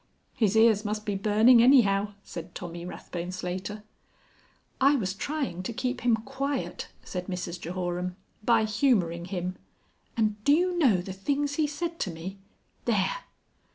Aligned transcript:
"His 0.33 0.57
ears 0.57 0.83
must 0.83 1.05
be 1.05 1.13
burning 1.13 1.61
anyhow," 1.61 2.15
said 2.23 2.55
Tommy 2.55 2.87
Rathbone 2.87 3.31
Slater. 3.31 3.83
"I 4.81 4.95
was 4.95 5.13
trying 5.13 5.61
to 5.61 5.73
keep 5.73 6.01
him 6.01 6.15
Quiet," 6.15 6.87
said 7.03 7.27
Mrs 7.27 7.59
Jehoram. 7.61 8.15
"By 8.43 8.63
humouring 8.63 9.25
him. 9.25 9.57
And 10.17 10.43
do 10.43 10.53
you 10.53 10.75
know 10.75 11.01
the 11.03 11.13
things 11.13 11.53
he 11.57 11.67
said 11.67 11.99
to 11.99 12.09
me 12.09 12.39
there!" 12.85 13.13